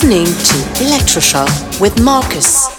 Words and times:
Listening 0.00 0.26
to 0.26 0.84
Electroshock 0.84 1.80
with 1.80 2.00
Marcus. 2.00 2.77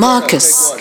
Marcus. 0.00 0.79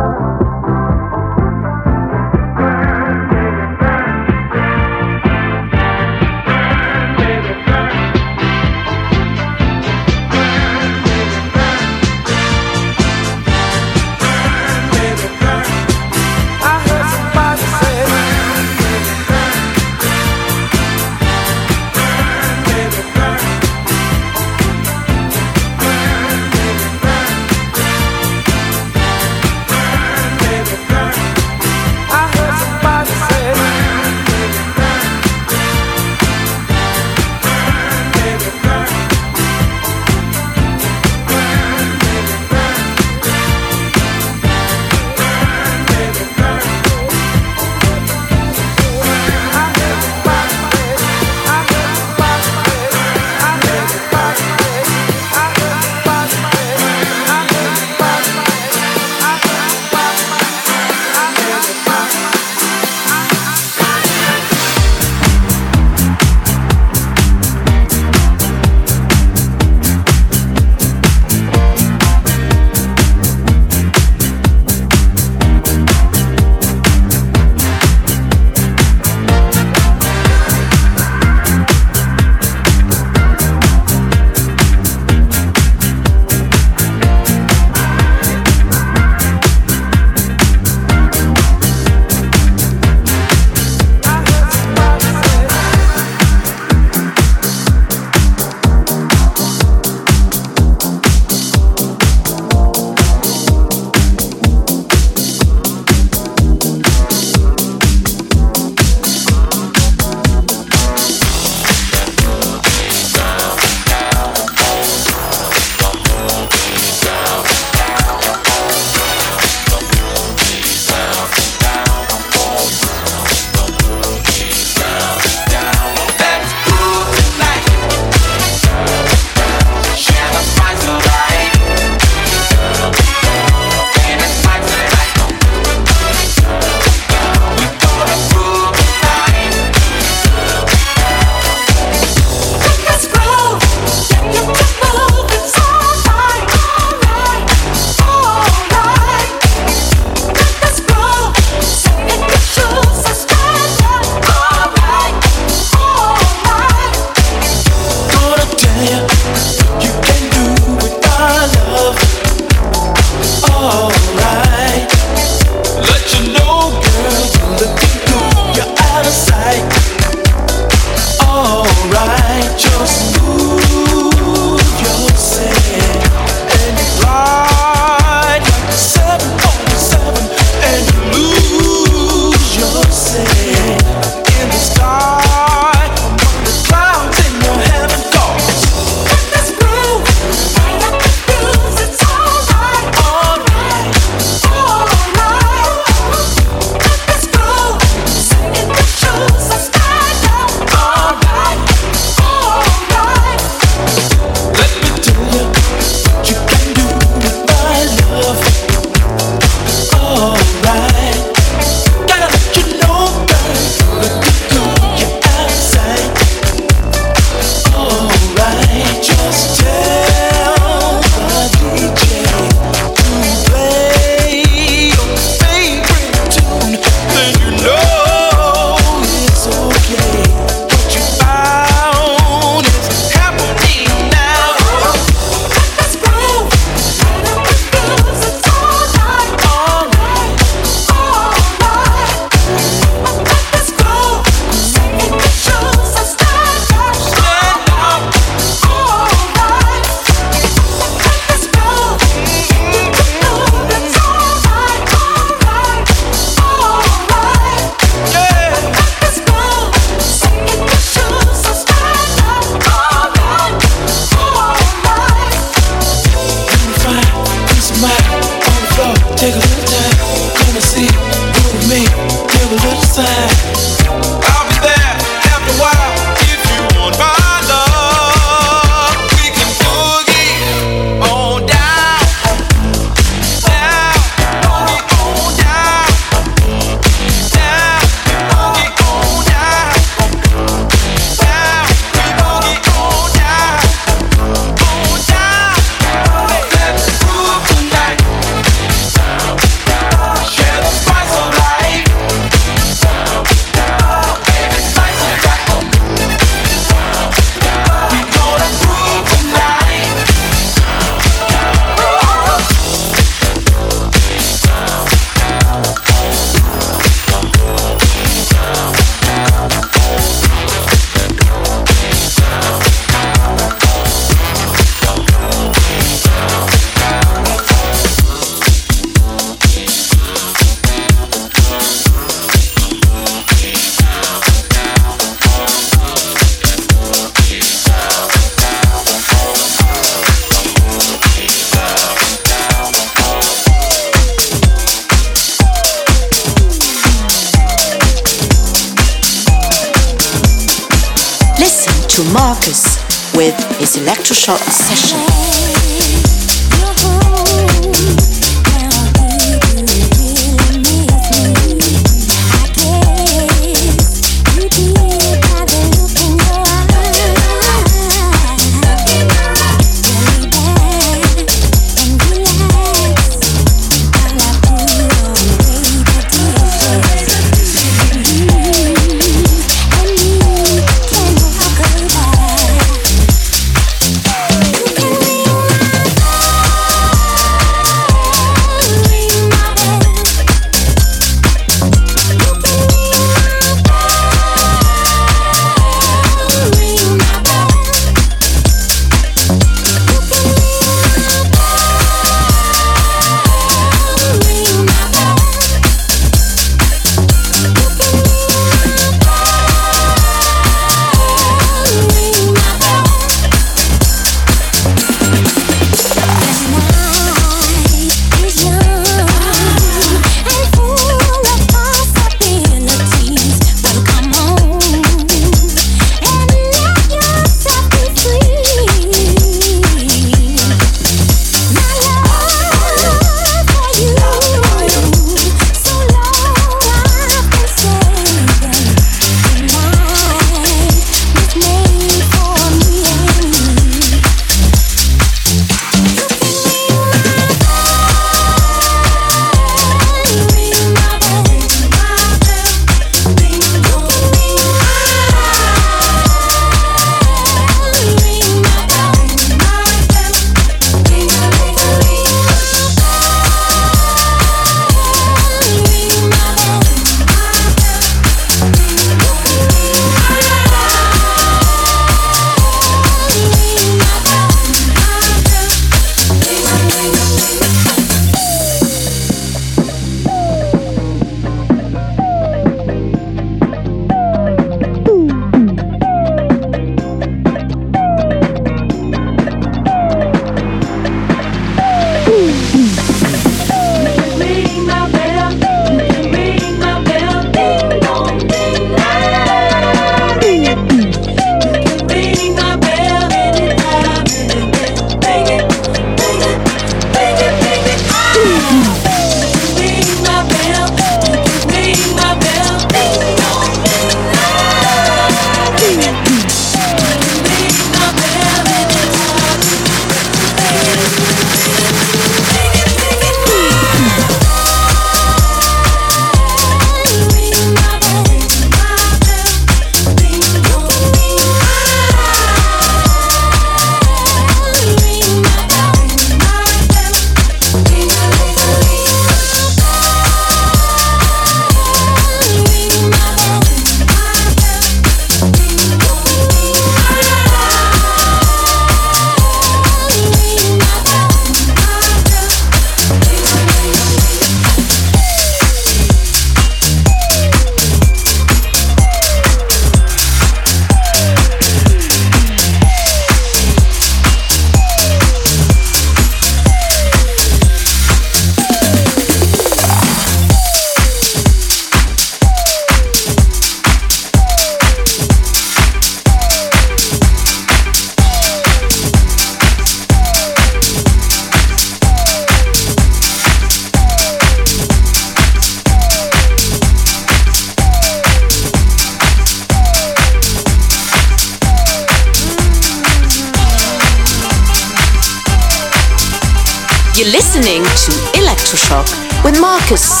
Marcus. 599.41 600.00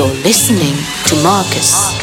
You're 0.00 0.08
listening 0.22 0.76
to 1.08 1.22
Marcus. 1.22 1.99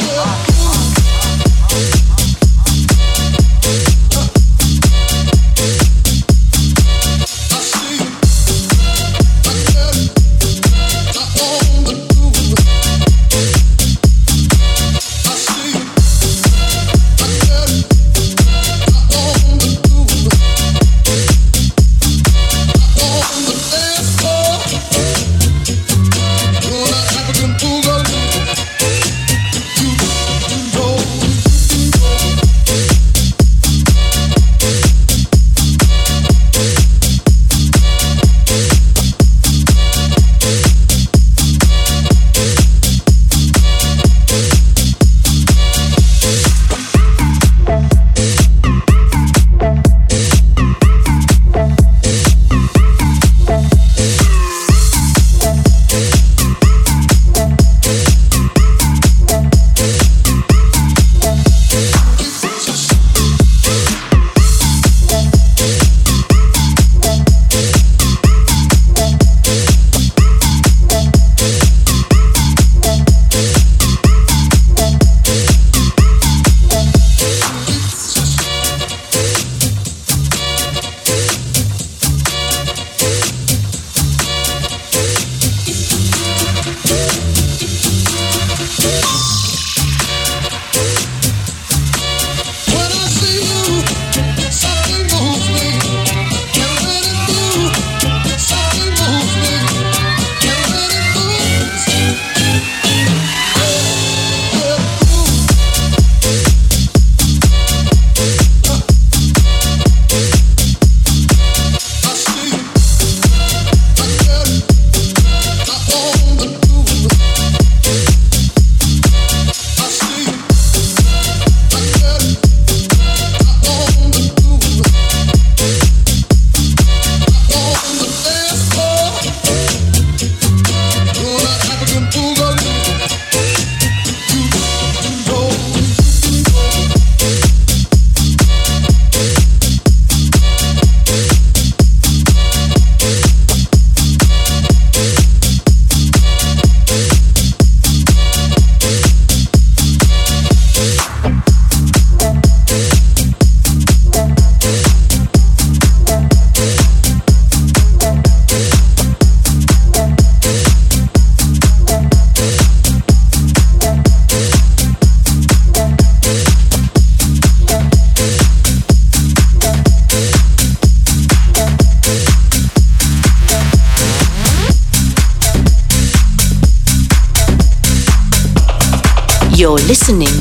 Listening 179.87 180.36